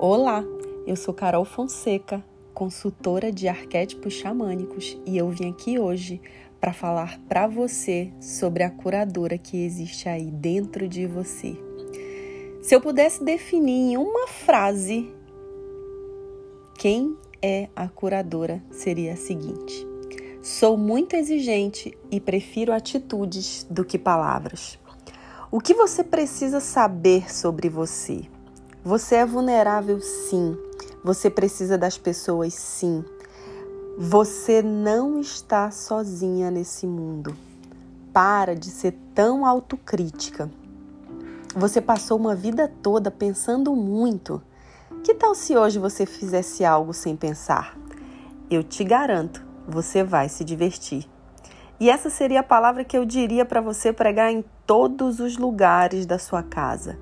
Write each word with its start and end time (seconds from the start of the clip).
Olá, 0.00 0.44
eu 0.86 0.94
sou 0.94 1.12
Carol 1.12 1.44
Fonseca, 1.44 2.24
consultora 2.54 3.32
de 3.32 3.48
arquétipos 3.48 4.14
xamânicos, 4.14 4.96
e 5.04 5.18
eu 5.18 5.28
vim 5.28 5.50
aqui 5.50 5.76
hoje 5.76 6.20
para 6.60 6.72
falar 6.72 7.18
para 7.28 7.48
você 7.48 8.12
sobre 8.20 8.62
a 8.62 8.70
curadora 8.70 9.36
que 9.36 9.56
existe 9.56 10.08
aí 10.08 10.30
dentro 10.30 10.86
de 10.86 11.04
você. 11.04 11.56
Se 12.62 12.76
eu 12.76 12.80
pudesse 12.80 13.24
definir 13.24 13.94
em 13.94 13.96
uma 13.96 14.28
frase 14.28 15.12
quem 16.78 17.16
é 17.42 17.68
a 17.74 17.88
curadora, 17.88 18.62
seria 18.70 19.14
a 19.14 19.16
seguinte: 19.16 19.84
Sou 20.40 20.76
muito 20.76 21.16
exigente 21.16 21.98
e 22.08 22.20
prefiro 22.20 22.72
atitudes 22.72 23.66
do 23.68 23.84
que 23.84 23.98
palavras. 23.98 24.78
O 25.50 25.58
que 25.58 25.74
você 25.74 26.04
precisa 26.04 26.60
saber 26.60 27.34
sobre 27.34 27.68
você? 27.68 28.37
Você 28.84 29.16
é 29.16 29.26
vulnerável, 29.26 30.00
sim. 30.00 30.56
Você 31.02 31.28
precisa 31.28 31.76
das 31.76 31.98
pessoas, 31.98 32.54
sim. 32.54 33.04
Você 33.98 34.62
não 34.62 35.20
está 35.20 35.70
sozinha 35.72 36.48
nesse 36.48 36.86
mundo. 36.86 37.36
Para 38.12 38.54
de 38.54 38.70
ser 38.70 38.94
tão 39.14 39.44
autocrítica. 39.44 40.48
Você 41.56 41.80
passou 41.80 42.16
uma 42.16 42.36
vida 42.36 42.72
toda 42.80 43.10
pensando 43.10 43.74
muito. 43.74 44.40
Que 45.02 45.12
tal 45.12 45.34
se 45.34 45.56
hoje 45.56 45.78
você 45.80 46.06
fizesse 46.06 46.64
algo 46.64 46.94
sem 46.94 47.16
pensar? 47.16 47.76
Eu 48.48 48.62
te 48.62 48.84
garanto, 48.84 49.44
você 49.66 50.04
vai 50.04 50.28
se 50.28 50.44
divertir. 50.44 51.04
E 51.80 51.90
essa 51.90 52.10
seria 52.10 52.40
a 52.40 52.44
palavra 52.44 52.84
que 52.84 52.96
eu 52.96 53.04
diria 53.04 53.44
para 53.44 53.60
você 53.60 53.92
pregar 53.92 54.32
em 54.32 54.44
todos 54.64 55.18
os 55.18 55.36
lugares 55.36 56.06
da 56.06 56.18
sua 56.18 56.44
casa 56.44 56.96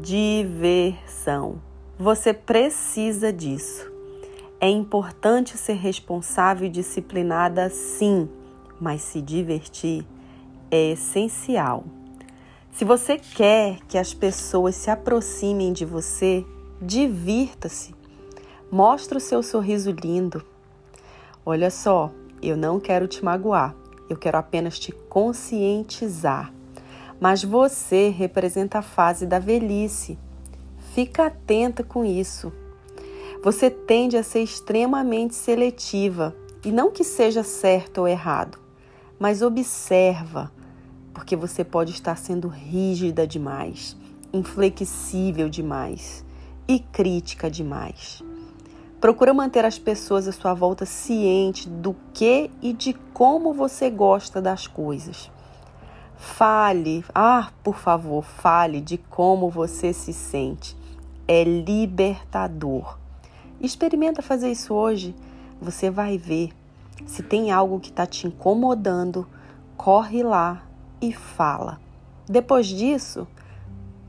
diversão. 0.00 1.60
Você 1.98 2.32
precisa 2.32 3.32
disso. 3.32 3.90
É 4.58 4.68
importante 4.68 5.58
ser 5.58 5.74
responsável 5.74 6.66
e 6.66 6.70
disciplinada, 6.70 7.68
sim, 7.68 8.28
mas 8.80 9.02
se 9.02 9.20
divertir 9.20 10.06
é 10.70 10.92
essencial. 10.92 11.84
Se 12.70 12.84
você 12.84 13.18
quer 13.18 13.80
que 13.86 13.98
as 13.98 14.14
pessoas 14.14 14.74
se 14.76 14.90
aproximem 14.90 15.72
de 15.72 15.84
você, 15.84 16.44
divirta-se. 16.80 17.94
Mostre 18.70 19.18
o 19.18 19.20
seu 19.20 19.42
sorriso 19.42 19.90
lindo. 19.90 20.42
Olha 21.44 21.70
só, 21.70 22.10
eu 22.40 22.56
não 22.56 22.80
quero 22.80 23.06
te 23.06 23.22
magoar, 23.22 23.74
eu 24.08 24.16
quero 24.16 24.38
apenas 24.38 24.78
te 24.78 24.90
conscientizar 24.90 26.52
mas 27.22 27.44
você 27.44 28.08
representa 28.08 28.80
a 28.80 28.82
fase 28.82 29.26
da 29.26 29.38
velhice. 29.38 30.18
Fica 30.92 31.26
atenta 31.26 31.84
com 31.84 32.04
isso. 32.04 32.52
Você 33.44 33.70
tende 33.70 34.16
a 34.16 34.24
ser 34.24 34.40
extremamente 34.40 35.36
seletiva, 35.36 36.34
e 36.64 36.72
não 36.72 36.90
que 36.90 37.04
seja 37.04 37.44
certo 37.44 37.98
ou 37.98 38.08
errado, 38.08 38.58
mas 39.20 39.40
observa, 39.40 40.50
porque 41.14 41.36
você 41.36 41.62
pode 41.62 41.92
estar 41.92 42.16
sendo 42.16 42.48
rígida 42.48 43.24
demais, 43.24 43.96
inflexível 44.32 45.48
demais 45.48 46.24
e 46.66 46.80
crítica 46.80 47.48
demais. 47.48 48.20
Procura 49.00 49.32
manter 49.32 49.64
as 49.64 49.78
pessoas 49.78 50.26
à 50.26 50.32
sua 50.32 50.54
volta 50.54 50.84
cientes 50.84 51.66
do 51.66 51.94
que 52.12 52.50
e 52.60 52.72
de 52.72 52.94
como 53.14 53.54
você 53.54 53.88
gosta 53.90 54.42
das 54.42 54.66
coisas. 54.66 55.30
Fale, 56.22 57.04
ah, 57.12 57.50
por 57.64 57.76
favor, 57.76 58.22
fale 58.22 58.80
de 58.80 58.96
como 58.96 59.50
você 59.50 59.92
se 59.92 60.12
sente. 60.12 60.76
É 61.26 61.42
libertador. 61.42 62.96
Experimenta 63.60 64.22
fazer 64.22 64.52
isso 64.52 64.72
hoje. 64.72 65.16
Você 65.60 65.90
vai 65.90 66.16
ver. 66.16 66.52
Se 67.06 67.24
tem 67.24 67.50
algo 67.50 67.80
que 67.80 67.90
está 67.90 68.06
te 68.06 68.28
incomodando, 68.28 69.26
corre 69.76 70.22
lá 70.22 70.62
e 71.00 71.12
fala. 71.12 71.80
Depois 72.28 72.68
disso, 72.68 73.26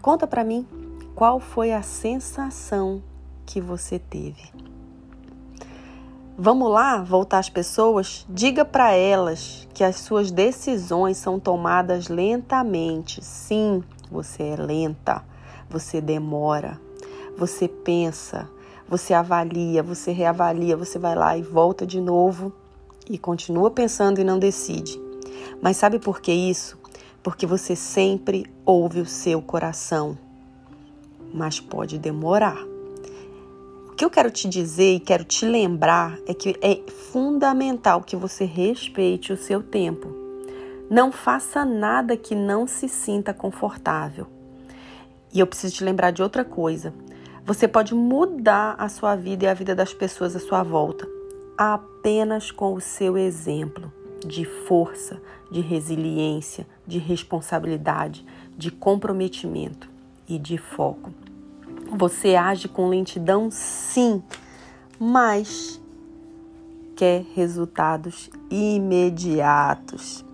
conta 0.00 0.26
para 0.26 0.42
mim 0.42 0.66
qual 1.14 1.38
foi 1.38 1.74
a 1.74 1.82
sensação 1.82 3.02
que 3.44 3.60
você 3.60 3.98
teve. 3.98 4.50
Vamos 6.40 6.70
lá 6.70 7.02
voltar 7.02 7.40
às 7.40 7.50
pessoas? 7.50 8.24
Diga 8.30 8.64
para 8.64 8.92
elas 8.92 9.66
que 9.74 9.82
as 9.82 9.96
suas 9.96 10.30
decisões 10.30 11.16
são 11.16 11.40
tomadas 11.40 12.06
lentamente. 12.06 13.20
Sim, 13.24 13.82
você 14.08 14.44
é 14.44 14.56
lenta, 14.56 15.24
você 15.68 16.00
demora, 16.00 16.80
você 17.36 17.66
pensa, 17.66 18.48
você 18.88 19.14
avalia, 19.14 19.82
você 19.82 20.12
reavalia, 20.12 20.76
você 20.76 20.96
vai 20.96 21.16
lá 21.16 21.36
e 21.36 21.42
volta 21.42 21.84
de 21.84 22.00
novo 22.00 22.52
e 23.10 23.18
continua 23.18 23.68
pensando 23.68 24.20
e 24.20 24.24
não 24.24 24.38
decide. 24.38 24.96
Mas 25.60 25.76
sabe 25.76 25.98
por 25.98 26.20
que 26.20 26.30
isso? 26.30 26.78
Porque 27.20 27.46
você 27.46 27.74
sempre 27.74 28.46
ouve 28.64 29.00
o 29.00 29.06
seu 29.06 29.42
coração. 29.42 30.16
Mas 31.34 31.58
pode 31.58 31.98
demorar 31.98 32.77
que 33.98 34.04
eu 34.04 34.10
quero 34.10 34.30
te 34.30 34.48
dizer 34.48 34.94
e 34.94 35.00
quero 35.00 35.24
te 35.24 35.44
lembrar 35.44 36.16
é 36.24 36.32
que 36.32 36.56
é 36.62 36.88
fundamental 36.88 38.00
que 38.00 38.14
você 38.14 38.44
respeite 38.44 39.32
o 39.32 39.36
seu 39.36 39.60
tempo. 39.60 40.14
Não 40.88 41.10
faça 41.10 41.64
nada 41.64 42.16
que 42.16 42.32
não 42.32 42.64
se 42.64 42.88
sinta 42.88 43.34
confortável. 43.34 44.28
E 45.34 45.40
eu 45.40 45.48
preciso 45.48 45.74
te 45.74 45.82
lembrar 45.82 46.12
de 46.12 46.22
outra 46.22 46.44
coisa. 46.44 46.94
Você 47.44 47.66
pode 47.66 47.92
mudar 47.92 48.76
a 48.78 48.88
sua 48.88 49.16
vida 49.16 49.46
e 49.46 49.48
a 49.48 49.54
vida 49.54 49.74
das 49.74 49.92
pessoas 49.92 50.36
à 50.36 50.38
sua 50.38 50.62
volta 50.62 51.04
apenas 51.56 52.52
com 52.52 52.74
o 52.74 52.80
seu 52.80 53.18
exemplo 53.18 53.92
de 54.24 54.44
força, 54.44 55.20
de 55.50 55.60
resiliência, 55.60 56.64
de 56.86 56.98
responsabilidade, 56.98 58.24
de 58.56 58.70
comprometimento 58.70 59.90
e 60.28 60.38
de 60.38 60.56
foco. 60.56 61.12
Você 61.90 62.34
age 62.34 62.68
com 62.68 62.88
lentidão, 62.88 63.50
sim, 63.50 64.22
mas 65.00 65.80
quer 66.94 67.24
resultados 67.34 68.28
imediatos. 68.50 70.24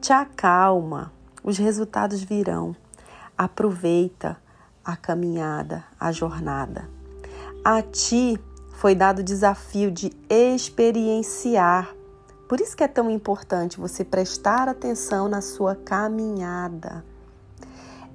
Te 0.00 0.12
acalma, 0.12 1.12
os 1.42 1.56
resultados 1.56 2.22
virão. 2.22 2.74
Aproveita 3.38 4.36
a 4.84 4.96
caminhada, 4.96 5.84
a 5.98 6.10
jornada. 6.10 6.90
A 7.64 7.80
ti 7.80 8.38
foi 8.72 8.94
dado 8.94 9.20
o 9.20 9.24
desafio 9.24 9.90
de 9.90 10.12
experienciar. 10.28 11.94
Por 12.48 12.60
isso 12.60 12.76
que 12.76 12.82
é 12.82 12.88
tão 12.88 13.08
importante 13.08 13.78
você 13.78 14.04
prestar 14.04 14.68
atenção 14.68 15.28
na 15.28 15.40
sua 15.40 15.76
caminhada 15.76 17.04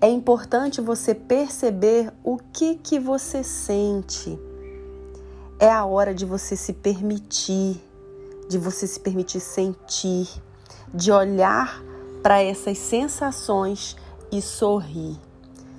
é 0.00 0.08
importante 0.08 0.80
você 0.80 1.12
perceber 1.12 2.12
o 2.22 2.38
que 2.52 2.76
que 2.76 3.00
você 3.00 3.42
sente. 3.42 4.38
É 5.58 5.68
a 5.68 5.84
hora 5.84 6.14
de 6.14 6.24
você 6.24 6.54
se 6.54 6.72
permitir, 6.72 7.82
de 8.48 8.58
você 8.58 8.86
se 8.86 9.00
permitir 9.00 9.40
sentir, 9.40 10.28
de 10.94 11.10
olhar 11.10 11.82
para 12.22 12.40
essas 12.40 12.78
sensações 12.78 13.96
e 14.30 14.40
sorrir. 14.40 15.18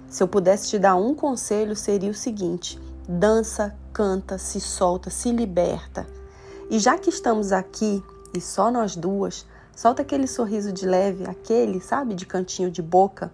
Se 0.09 0.21
eu 0.21 0.27
pudesse 0.27 0.69
te 0.69 0.79
dar 0.79 0.95
um 0.95 1.15
conselho, 1.15 1.73
seria 1.73 2.11
o 2.11 2.15
seguinte: 2.15 2.77
dança, 3.07 3.73
canta, 3.93 4.37
se 4.37 4.59
solta, 4.59 5.09
se 5.09 5.31
liberta. 5.31 6.05
E 6.69 6.77
já 6.77 6.97
que 6.97 7.09
estamos 7.09 7.53
aqui 7.53 8.03
e 8.35 8.41
só 8.41 8.69
nós 8.69 8.97
duas, 8.97 9.45
solta 9.73 10.01
aquele 10.01 10.27
sorriso 10.27 10.73
de 10.73 10.85
leve, 10.85 11.25
aquele, 11.25 11.79
sabe, 11.79 12.13
de 12.13 12.25
cantinho 12.25 12.69
de 12.69 12.81
boca 12.81 13.31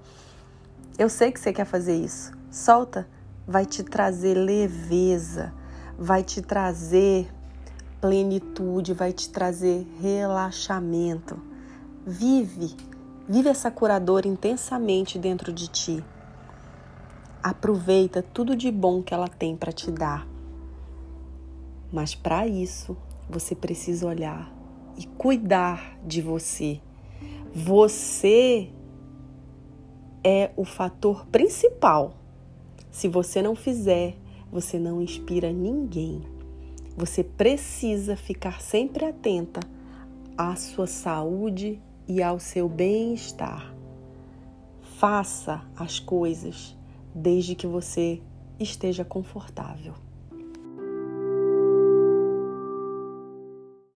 eu 0.98 1.10
sei 1.10 1.32
que 1.32 1.40
você 1.40 1.52
quer 1.52 1.66
fazer 1.66 1.96
isso. 1.96 2.32
Solta, 2.50 3.08
vai 3.46 3.66
te 3.66 3.84
trazer 3.84 4.34
leveza, 4.34 5.54
vai 5.98 6.24
te 6.24 6.42
trazer 6.42 7.30
plenitude, 8.00 8.94
vai 8.94 9.12
te 9.12 9.30
trazer 9.30 9.86
relaxamento. 10.00 11.38
Vive, 12.06 12.76
vive 13.28 13.50
essa 13.50 13.70
curadora 13.70 14.28
intensamente 14.28 15.20
dentro 15.20 15.52
de 15.52 15.68
ti. 15.68 16.04
Aproveita 17.44 18.24
tudo 18.24 18.56
de 18.56 18.72
bom 18.72 19.04
que 19.04 19.14
ela 19.14 19.28
tem 19.28 19.56
para 19.56 19.72
te 19.72 19.92
dar. 19.92 20.28
Mas 21.92 22.16
para 22.16 22.48
isso, 22.48 22.98
você 23.30 23.54
precisa 23.54 24.08
olhar 24.08 24.52
e 24.98 25.06
cuidar 25.06 25.98
de 26.06 26.22
você. 26.22 26.80
Você 27.54 28.70
é 30.28 30.52
o 30.58 30.66
fator 30.66 31.28
principal. 31.28 32.16
Se 32.90 33.08
você 33.08 33.44
não 33.44 33.56
fizer, 33.56 34.18
você 34.52 34.80
não 34.80 35.00
inspira 35.00 35.54
ninguém. 35.54 36.24
Você 36.98 37.24
precisa 37.24 38.16
ficar 38.16 38.60
sempre 38.60 39.06
atenta 39.06 39.60
à 40.36 40.56
sua 40.56 40.88
saúde 40.88 41.80
e 42.08 42.24
ao 42.24 42.40
seu 42.40 42.68
bem-estar. 42.68 43.72
Faça 44.98 45.62
as 45.76 46.00
coisas 46.00 46.76
desde 47.14 47.54
que 47.54 47.68
você 47.68 48.20
esteja 48.60 49.06
confortável. 49.06 49.94